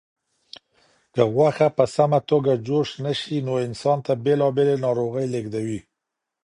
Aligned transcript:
که 1.13 1.21
غوښه 1.33 1.67
په 1.77 1.85
سمه 1.95 2.19
توګه 2.29 2.53
جوش 2.67 2.89
نشي 3.05 3.37
نو 3.47 3.53
انسان 3.67 3.97
ته 4.05 4.13
بېلابېلې 4.23 4.75
ناروغۍ 4.85 5.25
لېږدوي. 5.33 5.79